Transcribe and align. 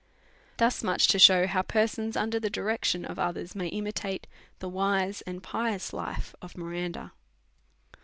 Thus 0.57 0.81
much 0.83 1.07
to 1.09 1.19
shew 1.19 1.45
how 1.45 1.61
persons 1.61 2.17
under 2.17 2.39
the 2.39 2.49
direc 2.49 2.85
tion 2.85 3.05
of 3.05 3.19
others 3.19 3.53
may 3.53 3.67
imitate 3.67 4.25
the 4.57 4.67
wise 4.67 5.21
and 5.27 5.43
pious 5.43 5.93
life 5.93 6.33
of 6.41 6.57
Miranda. 6.57 7.11